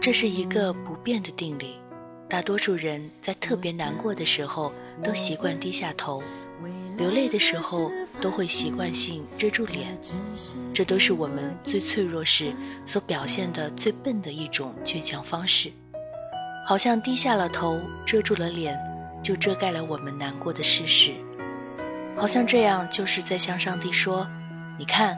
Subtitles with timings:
[0.00, 1.76] 这是一个不变的定理，
[2.28, 4.70] 大多数人在特别难过的时候
[5.02, 6.20] 都习惯低下头，
[6.96, 7.90] 流泪的时候
[8.20, 9.98] 都会习惯性遮住脸，
[10.72, 12.54] 这都是我们最脆弱时
[12.86, 15.72] 所表现的最笨的一种倔强方式，
[16.66, 18.78] 好像低下了头，遮住了脸。
[19.22, 21.12] 就遮盖了我们难过的事实，
[22.16, 24.26] 好像这样就是在向上帝说
[24.76, 25.16] ：“你看，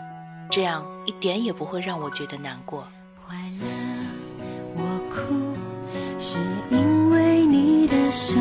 [0.51, 2.87] 这样一点也不会让我觉得难过。”
[3.27, 3.67] 快乐，
[4.77, 5.25] 我哭，
[6.19, 6.37] 是
[6.69, 8.35] 因为你的笑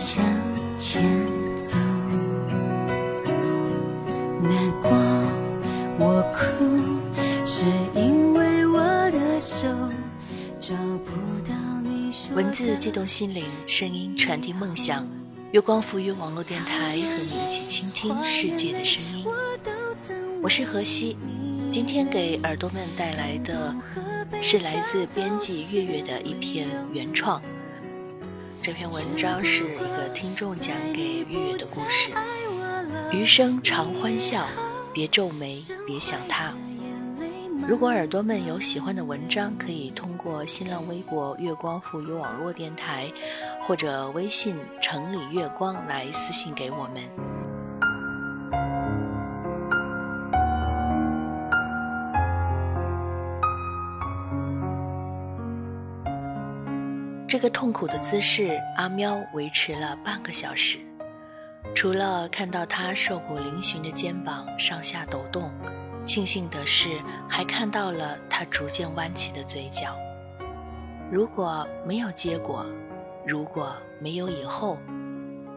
[0.00, 0.24] 向
[0.78, 1.02] 前
[1.58, 1.76] 走。
[4.42, 4.90] 难过，
[5.98, 6.40] 我哭，
[7.44, 8.78] 是因为我
[9.10, 9.68] 的手
[10.58, 11.12] 找不
[11.46, 15.06] 到你说文字激动心灵，声音传递梦想。
[15.52, 19.26] 月光浮于网络电台，和你一起倾听世界的声音。
[20.42, 21.18] 我是何西，
[21.70, 23.76] 今天给耳朵们带来的
[24.40, 27.42] 是来自编辑月月的一篇原创。
[28.70, 32.12] 这篇文章是一个听众讲给月月的故事。
[33.10, 34.46] 余生常欢笑，
[34.94, 36.54] 别皱眉，别想他。
[37.66, 43.12] 如果耳朵们有喜欢的文章，可以通过新浪微博“月光赋予网络电台”
[43.66, 47.29] 或者微信“城里月光”来私信给我们。
[57.40, 60.78] 一个痛苦的姿势，阿喵维持了半个小时。
[61.74, 65.50] 除了看到他瘦骨嶙峋的肩膀上下抖动。
[66.04, 69.96] 庆幸的是，还看到了他逐渐弯起的嘴角。
[71.10, 72.62] 如果没有结果，
[73.26, 74.76] 如果没有以后，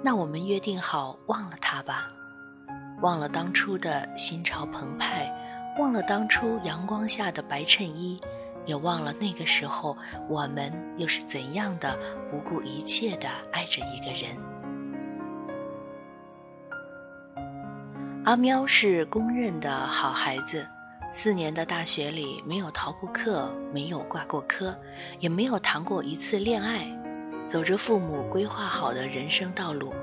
[0.02, 2.08] 那我们约定好忘了他吧，
[3.02, 5.30] 忘了当初的心潮澎湃，
[5.78, 8.22] 忘了当初阳光下的白衬衣，
[8.66, 9.98] 也忘了那个时候
[10.30, 11.98] 我们又是怎样的
[12.30, 14.38] 不顾一切的爱着一个人。
[18.26, 20.66] 阿喵是公认的好孩子，
[21.12, 24.74] 四年的大学里没有逃过课，没有挂过科，
[25.20, 26.88] 也没有谈过一次恋爱，
[27.50, 29.94] 走着父母规划好的人生道路。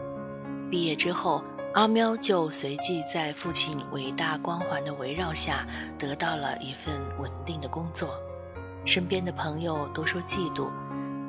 [0.70, 5.66] 毕业之后，阿喵就随即在父亲伟大光环的围绕下
[5.98, 8.10] 得到了一份稳定的工作。
[8.84, 10.68] 身边的朋友都说嫉妒，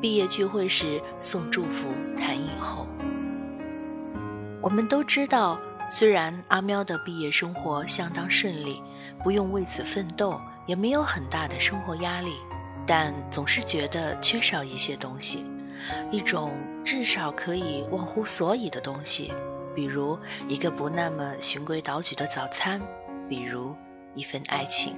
[0.02, 2.88] 毕业聚会时送祝福，谈以后。
[4.62, 5.60] 我们都知道。
[5.94, 8.82] 虽然阿喵的毕业生活相当顺利，
[9.22, 12.32] 不用为此奋斗，也没有很大的生活压力，
[12.88, 15.46] 但总是觉得缺少一些东西，
[16.10, 19.34] 一种至少可以忘乎所以的东西，
[19.76, 22.80] 比如一个不那么循规蹈矩的早餐，
[23.28, 23.76] 比如
[24.16, 24.96] 一份爱情。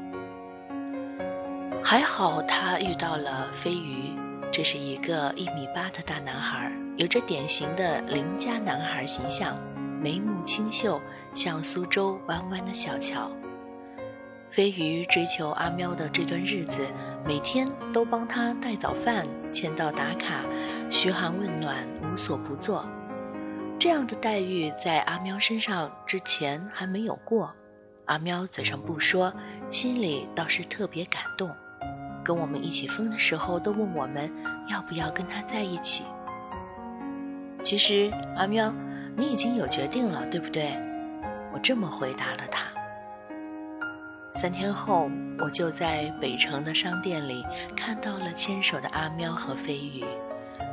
[1.85, 4.17] 还好他遇到了飞鱼，
[4.53, 9.57] 这是一个一米八的大男孩，有着典型的邻家男孩形象。
[10.01, 10.99] 眉目清秀，
[11.35, 13.29] 像苏州弯弯的小桥。
[14.49, 16.87] 飞鱼追求阿喵的这段日子，
[17.25, 20.41] 每天都帮他带早饭、签到打卡、
[20.89, 22.85] 嘘寒问暖，无所不做。
[23.77, 27.53] 这样的待遇在阿喵身上之前还没有过。
[28.05, 29.33] 阿喵嘴上不说，
[29.69, 31.53] 心里倒是特别感动。
[32.23, 34.31] 跟我们一起疯的时候，都问我们
[34.69, 36.05] 要不要跟他在一起。
[37.61, 38.73] 其实阿喵。
[39.15, 40.75] 你已经有决定了，对不对？
[41.53, 42.63] 我这么回答了他。
[44.33, 45.07] 三天后，
[45.37, 47.45] 我就在北城的商店里
[47.77, 50.03] 看到了牵手的阿喵和飞鱼。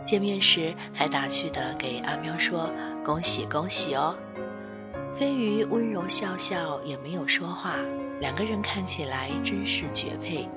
[0.06, 2.70] 见面时还打趣的给阿喵说
[3.04, 4.16] ：“恭喜恭喜哦！”
[5.12, 7.74] 飞鱼温柔笑笑，也没有说话。
[8.20, 10.48] 两个人看起来真是绝配。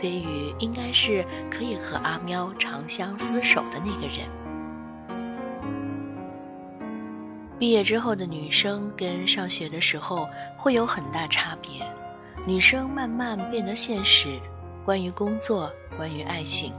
[0.00, 4.28] 飞鱼应该是可以和阿喵长相厮守的那个人。
[7.58, 11.84] 毕业之后的女生跟上学的时候会有很大差别，
[12.46, 14.38] 女生慢慢变得现实，
[14.84, 16.72] 关于工作，关于爱情，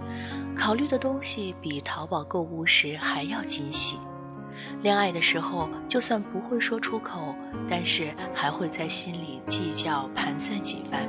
[0.57, 3.97] 考虑的东西比淘宝购物时还要精细。
[4.81, 7.35] 恋爱的时候，就算不会说出口，
[7.67, 11.01] 但是还会在心里计较盘算几番，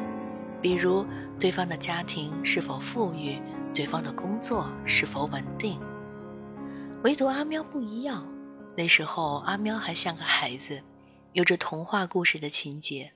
[0.61, 1.07] 比如
[1.41, 3.41] 对方的家庭是否富裕，
[3.75, 5.81] 对方的工作是否稳定。
[7.03, 8.27] 唯独阿喵不一样。
[8.77, 10.81] 那时候阿喵还像个孩子，
[11.33, 13.11] 有着童话故事的情节，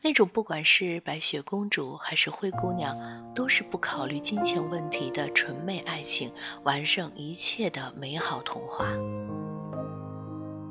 [0.00, 2.96] 那种不管是白雪公主还是灰姑娘，
[3.34, 6.32] 都是不考虑金钱问题的纯美爱情，
[6.64, 8.86] 完胜一切的美好童话。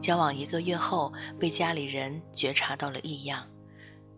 [0.02, 3.46] 交往一个月后，被家里人觉察到了异样，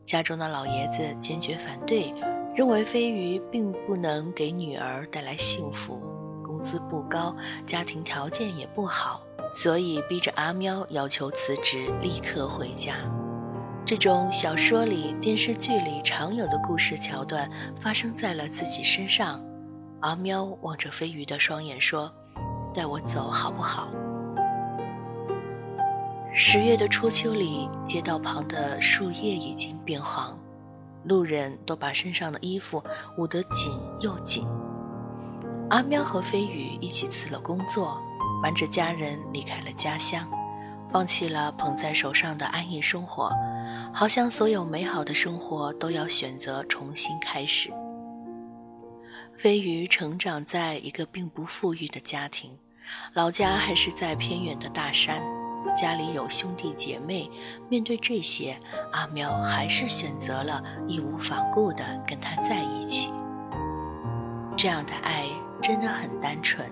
[0.06, 2.14] 家中的老爷子坚决反对，
[2.58, 6.02] 认为飞鱼并不能给女儿带来幸福，
[6.44, 7.36] 工资不高，
[7.68, 9.22] 家庭条件也不好，
[9.54, 12.96] 所以逼着阿喵要求辞职，立刻回家。
[13.86, 17.48] 这种小说里、电视剧里常有的故事桥段
[17.80, 19.40] 发生在了自己身上。
[20.00, 22.12] 阿喵望着飞鱼的双眼说
[22.74, 23.88] ：“带我走好不好？”
[26.34, 30.37] 十月的初秋里，街道旁的树叶已经变黄，
[31.04, 32.84] 路人都把身上的衣服
[33.18, 34.48] 捂得紧又紧。
[35.70, 37.98] 阿喵和飞鱼一起辞了工作，
[38.42, 40.26] 瞒着家人离开了家乡，
[40.92, 43.30] 放弃了捧在手上的安逸生活，
[43.94, 47.70] 好像所有美好的生活都要选择重新开始。
[49.38, 52.58] 飞鱼成长在一个并不富裕的家庭，
[53.14, 55.22] 老家还是在偏远的大山。
[55.76, 57.30] 家里有兄弟姐妹，
[57.70, 58.58] 面对这些，
[58.92, 63.10] 阿喵还是选择了义无反顾地跟他在一起。
[64.56, 65.26] 这样的爱
[65.62, 66.68] 真的很单纯，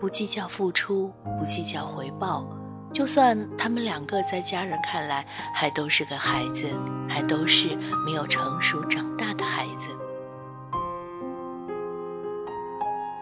[0.00, 2.46] 不计较付出，不计较回报。
[2.92, 6.70] 就算他们两个在家人看来还都是个孩子，
[7.08, 7.76] 还都是
[8.06, 9.73] 没有成熟长大的孩子。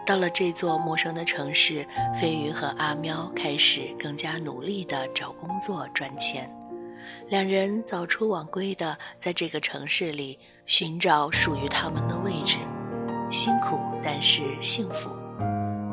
[0.05, 1.85] 到了这座陌生的城市，
[2.19, 6.49] 飞鱼和阿喵开始更加努力地找工作赚钱。
[7.29, 12.57] 两人早出晚归地在这个城市里寻找属于他们的位置，
[13.31, 15.09] 辛苦但是幸福。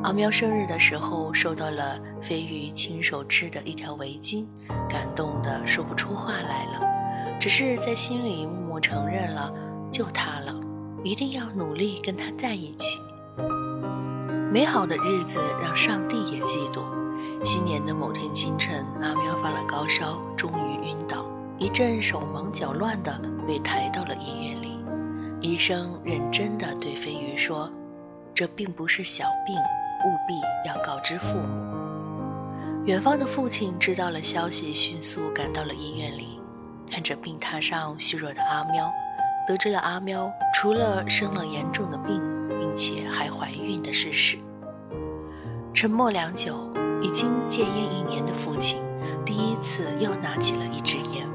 [0.02, 4.44] 阿喵生日的时候收到了飞鱼亲手织的一条围巾，
[4.88, 9.52] 感动得说不出话来了，只是在心里默默承认了，
[9.88, 10.52] 就他了，
[11.04, 12.98] 一定要努力跟他在一起。
[14.52, 16.82] 美好的日子让上帝也嫉妒。
[17.44, 21.24] 新年的某天清晨，阿喵发了高烧，终于晕倒，
[21.56, 23.16] 一阵手忙脚乱的
[23.46, 24.76] 被抬到了医院里。
[25.40, 27.70] 医生认真的对飞鱼说
[28.34, 30.34] ：“这并不是小病，务必
[30.68, 31.76] 要告知父母。”
[32.86, 36.40] 远方的父亲知道了消息，迅速赶到了医院里，
[36.90, 38.92] 看着病榻上虚弱的阿喵，
[39.46, 42.20] 得知了阿喵除了生了严重的病。
[42.70, 44.38] 并且还怀孕的事实。
[45.74, 46.72] 沉默良久，
[47.02, 48.78] 已经戒烟一年的父亲，
[49.26, 51.28] 第一次又拿起了一支烟。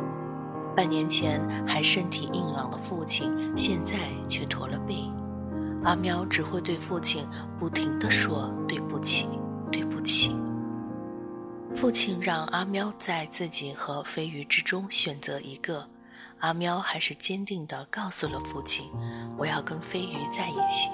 [0.75, 3.97] 半年前还身体硬朗的父亲，现在
[4.29, 4.95] 却驼了背。
[5.83, 7.27] 阿喵只会对父亲
[7.59, 9.27] 不停地说对不起，
[9.69, 10.35] 对不起。
[11.75, 15.85] 父亲让阿喵在自己和飞鱼之中选择一个，
[16.39, 18.85] 阿喵还是坚定地告诉了父亲
[19.37, 20.89] ：“我要跟飞鱼在一起。”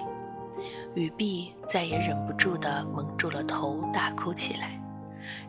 [0.93, 4.77] 雨碧再也忍不住地蒙住了头，大哭起来。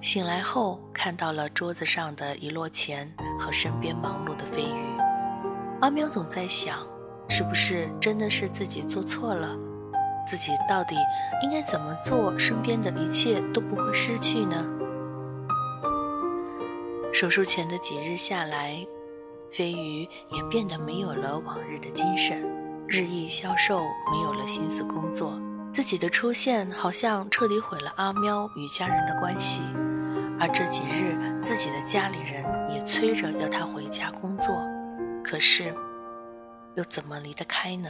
[0.00, 5.00] 醒来后，看到了桌子上的一摞钱和身边忙碌的飞鱼。
[5.81, 6.87] 阿喵总在想，
[7.29, 9.49] 是不是真的是自己做错了？
[10.29, 10.94] 自己到底
[11.43, 14.65] 应该怎么做，身边的一切都不会失去呢？
[17.12, 18.87] 手术前的几日下来，
[19.51, 22.62] 飞鱼也变得没有了往日的精神。
[22.93, 25.32] 日益消瘦，没有了心思工作。
[25.72, 29.63] 自己的出现好像彻底毁了阿喵与家人的关系，
[30.39, 34.63] 而这几日自己的家里人也催着要他回家工作，
[35.25, 35.75] 可是
[36.75, 37.89] 又怎么离得开呢？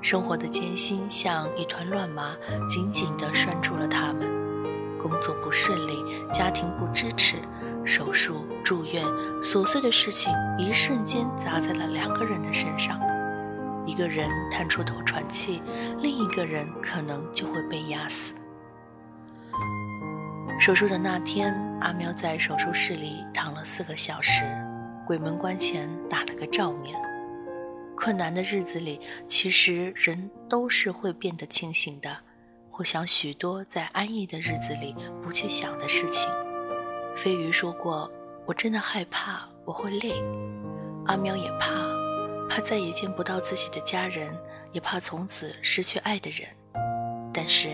[0.00, 2.36] 生活的艰辛像一团乱麻，
[2.70, 4.28] 紧紧地拴住了他们。
[5.02, 7.34] 工作不顺利，家庭不支持，
[7.84, 9.04] 手术、住院，
[9.42, 12.96] 琐碎的事情一瞬间砸在了两个人的身上。
[13.88, 15.62] 一个人探出头喘气，
[16.02, 18.34] 另一个人可能就会被压死。
[20.60, 24.42] 手术的那天，阿喵在手术室里躺了四个小时，
[25.06, 26.94] 鬼门关前打了个照面。
[27.96, 32.14] 困难的日子里，其实人都是会变得清醒的，
[32.70, 36.30] 会想许多在安逸的日子里不去想的事情。
[37.16, 38.10] 飞鱼说过
[38.44, 40.12] ：“我真的害怕我会累。”
[41.06, 41.72] 阿喵也怕。
[42.48, 44.34] 怕再也见不到自己的家人，
[44.72, 46.48] 也怕从此失去爱的人。
[47.32, 47.68] 但是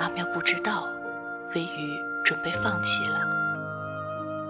[0.00, 0.88] 阿喵不知道，
[1.52, 3.20] 飞鱼准备放弃了。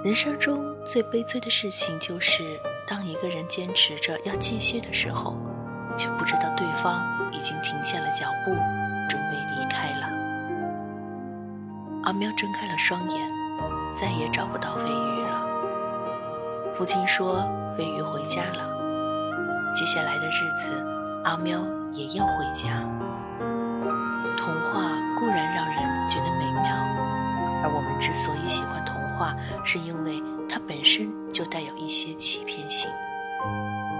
[0.04, 2.44] 人生中最悲催的事情，就是
[2.86, 5.36] 当一个人坚持着要继续的时候，
[5.96, 8.52] 却不知道对方已经停下了脚步，
[9.08, 10.08] 准备离开了。
[12.04, 13.28] 阿喵睁开了双眼，
[13.96, 16.72] 再也找不到飞鱼了。
[16.72, 17.42] 父亲说
[17.76, 18.77] 飞鱼回家了。
[19.74, 20.84] 接下来的日子，
[21.24, 21.60] 阿喵
[21.92, 22.82] 也要回家。
[24.36, 26.74] 童话固然让人觉得美妙，
[27.62, 29.34] 而我们之所以喜欢童话，
[29.64, 32.90] 是因为它本身就带有一些欺骗性。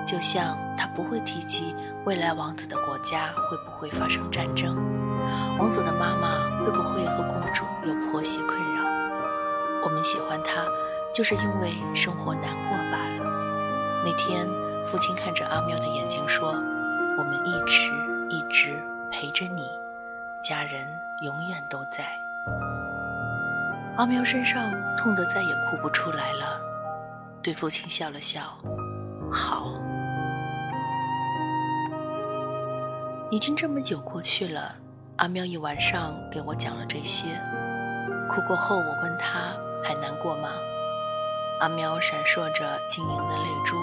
[0.06, 4.74] 就像他不会提及未来王子的国家会不会发生战争，
[5.58, 8.82] 王子的妈妈会不会和公主有婆媳困扰。
[9.84, 10.64] 我们喜欢他，
[11.14, 14.02] 就是因为生活难过罢了。
[14.02, 14.48] 那天，
[14.90, 16.52] 父亲看着阿喵的眼睛说
[17.18, 17.92] ：“我们一直
[18.30, 19.68] 一直陪着你，
[20.42, 20.88] 家人
[21.20, 22.06] 永远都在。”
[23.98, 26.58] 阿喵身上痛得再也哭不出来了，
[27.42, 28.40] 对父亲笑了笑
[29.30, 29.70] ：“好。”
[33.30, 34.74] 已经这么久过去了，
[35.16, 37.38] 阿喵一晚上给我讲了这些。
[38.26, 39.52] 哭过后，我问他
[39.84, 40.48] 还难过吗？
[41.60, 43.76] 阿喵闪烁着晶莹的泪珠，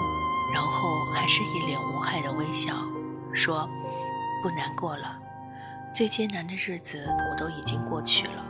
[0.52, 2.74] 然后还是一脸无害的微笑，
[3.32, 3.68] 说
[4.42, 5.16] ：“不难过了，
[5.92, 8.44] 最艰难的日子我都已经过去了。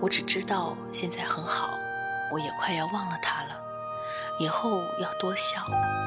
[0.00, 1.70] 我只知道现在很好，
[2.32, 3.50] 我也快要忘了他了。
[4.38, 5.60] 以后要多笑，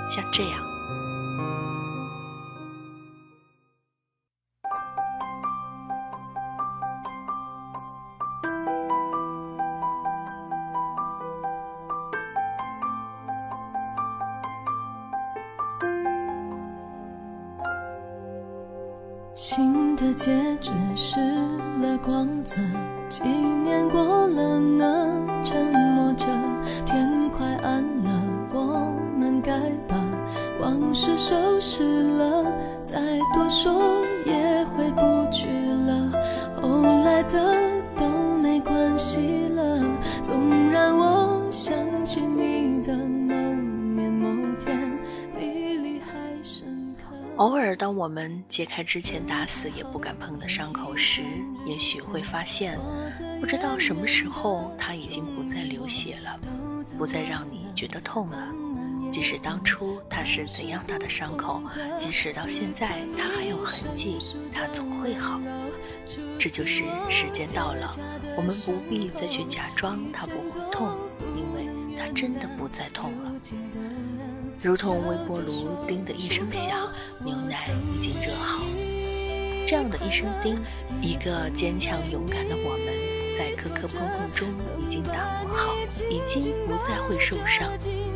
[0.09, 0.59] 像这样。”
[31.05, 31.83] 往事收拾
[32.17, 32.43] 了。
[32.83, 32.99] 再
[33.35, 35.49] 多说也回不去
[35.85, 36.11] 了，
[36.59, 38.07] 后来的都
[38.41, 39.99] 没关系了。
[40.23, 44.97] 纵然我想起你的某年某天，
[45.37, 47.15] 历历还深刻。
[47.35, 51.21] 偶尔，当我们揭开之前打死也不敢碰的伤口时，
[51.67, 52.79] 也许会发现，
[53.39, 56.39] 不知道什么时候它已经不再流血了，
[56.97, 58.47] 不再让你觉得痛了。
[59.15, 61.63] 即使当初它是怎样大的伤口，
[61.97, 64.17] 即使到现在它还有痕迹，
[64.53, 65.39] 它总会好。
[66.37, 67.89] 这就是时间到了，
[68.35, 70.97] 我们不必再去假装它不会痛，
[71.33, 71.65] 因为
[71.97, 73.31] 它真的不再痛了。
[74.61, 76.91] 如同微波炉叮的一声响，
[77.23, 78.65] 牛奶已经热好。
[79.65, 80.59] 这样的一声叮，
[81.01, 84.49] 一个坚强勇敢的我们，在磕磕碰碰中
[84.85, 85.73] 已经打磨好，
[86.11, 87.71] 已经不再会受伤，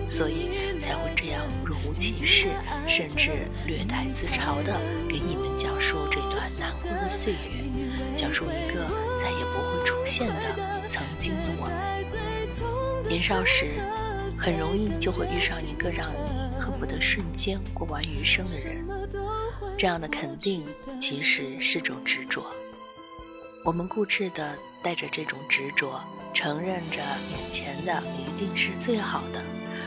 [0.10, 0.50] 所以
[0.82, 2.48] 才会这样若无其事，
[2.88, 4.76] 甚至略带自嘲的
[5.08, 8.88] 给你们讲述这段难过的岁月，讲述一个
[9.20, 13.08] 再也不会出现的曾经的我们。
[13.08, 13.80] 年少时，
[14.36, 16.40] 很容易就会遇上一个让你。
[16.60, 18.86] 恨不得瞬间过完余生的人，
[19.78, 20.66] 这样的肯定
[21.00, 22.46] 其实是种执着。
[23.64, 26.02] 我们固执的带着这种执着，
[26.34, 29.42] 承认着眼前的一定是最好的，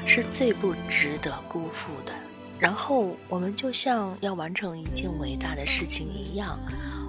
[0.07, 2.13] 是最不值得辜负的。
[2.59, 6.59] 然后我们就像要完成一件伟大的事情一样，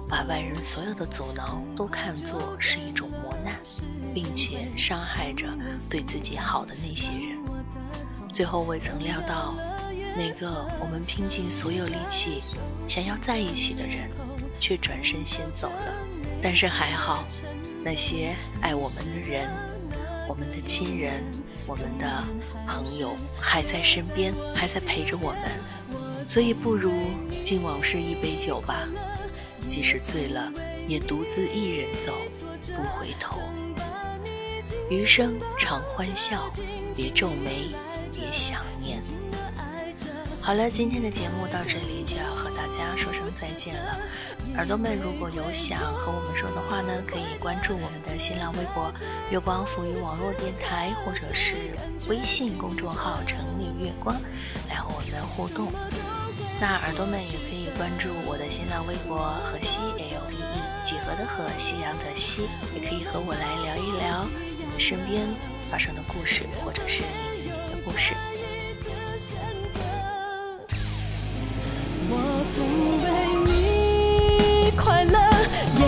[0.08, 3.54] 把外人所有的阻挠都看作是一种磨难，
[4.12, 5.46] 并且伤害着
[5.88, 7.38] 对自己好的那些人。
[8.32, 9.54] 最后未曾料到，
[10.16, 12.42] 那个我们拼尽所有力气
[12.88, 14.10] 想要在一起的人，
[14.58, 15.94] 却转身先走了。
[16.42, 17.24] 但是还好，
[17.84, 19.48] 那些爱我们的人、
[20.28, 21.24] 我们的亲人、
[21.66, 22.24] 我们的
[22.66, 25.40] 朋友还在身边，还在陪着我们。
[26.28, 26.92] 所以不如
[27.44, 28.88] 敬往事一杯酒吧，
[29.68, 30.52] 即使醉了，
[30.88, 32.14] 也独自一人走，
[32.74, 33.40] 不回头。
[34.90, 36.50] 余生常欢笑，
[36.94, 37.74] 别皱眉。
[38.16, 39.02] 别想念。
[40.40, 43.98] 好了，今天的节目到这里就要和大家说声再见了。
[44.56, 48.92] 耳朵们，如果有想和我们说的话呢，可以关注我们的新浪微博
[49.30, 51.56] “月光浮语网络电台”，或者是
[52.08, 54.14] 微信公众号“城里月光”
[54.70, 55.72] 来和我们互动。
[56.60, 59.18] 那耳朵们也可以关注我的新浪微博
[59.50, 62.42] “河西 L E E”，几何的河，夕阳的西，
[62.74, 64.24] 也可以和我来聊一聊
[64.72, 65.26] 你身边
[65.68, 68.14] 发生的故事，或者是你自己的故事。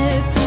[0.09, 0.46] 也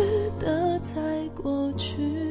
[0.00, 0.98] 值得在
[1.36, 2.29] 过去。